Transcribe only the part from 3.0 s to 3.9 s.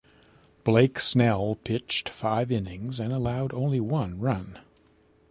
allowed only